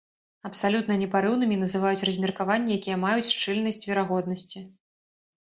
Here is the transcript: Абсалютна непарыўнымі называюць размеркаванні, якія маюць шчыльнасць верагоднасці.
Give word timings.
Абсалютна 0.47 0.93
непарыўнымі 1.01 1.57
называюць 1.63 2.07
размеркаванні, 2.09 2.71
якія 2.81 2.97
маюць 3.05 3.29
шчыльнасць 3.35 3.83
верагоднасці. 3.91 4.59